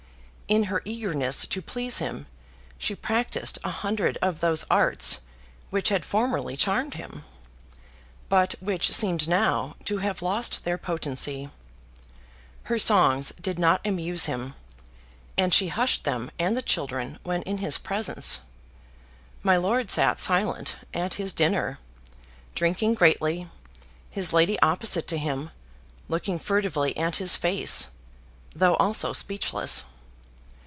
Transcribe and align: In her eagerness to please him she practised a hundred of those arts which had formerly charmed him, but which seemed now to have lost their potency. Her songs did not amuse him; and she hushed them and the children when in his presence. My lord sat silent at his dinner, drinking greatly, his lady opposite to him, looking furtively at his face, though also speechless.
In 0.51 0.63
her 0.63 0.81
eagerness 0.83 1.45
to 1.47 1.61
please 1.61 1.99
him 1.99 2.27
she 2.77 2.93
practised 2.93 3.57
a 3.63 3.69
hundred 3.69 4.17
of 4.21 4.41
those 4.41 4.65
arts 4.69 5.21
which 5.69 5.87
had 5.87 6.03
formerly 6.03 6.57
charmed 6.57 6.95
him, 6.95 7.23
but 8.27 8.55
which 8.59 8.91
seemed 8.91 9.29
now 9.29 9.77
to 9.85 9.99
have 9.99 10.21
lost 10.21 10.65
their 10.65 10.77
potency. 10.77 11.49
Her 12.63 12.77
songs 12.77 13.31
did 13.39 13.57
not 13.59 13.79
amuse 13.87 14.25
him; 14.25 14.53
and 15.37 15.53
she 15.53 15.69
hushed 15.69 16.03
them 16.03 16.29
and 16.37 16.57
the 16.57 16.61
children 16.61 17.17
when 17.23 17.43
in 17.43 17.59
his 17.59 17.77
presence. 17.77 18.41
My 19.43 19.55
lord 19.55 19.89
sat 19.89 20.19
silent 20.19 20.75
at 20.93 21.13
his 21.13 21.31
dinner, 21.31 21.79
drinking 22.55 22.95
greatly, 22.95 23.49
his 24.09 24.33
lady 24.33 24.59
opposite 24.59 25.07
to 25.07 25.17
him, 25.17 25.49
looking 26.09 26.37
furtively 26.37 26.97
at 26.97 27.15
his 27.21 27.37
face, 27.37 27.87
though 28.53 28.75
also 28.75 29.13
speechless. 29.13 29.85